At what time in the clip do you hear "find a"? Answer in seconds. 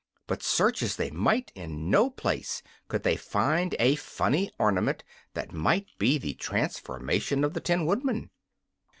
3.15-3.93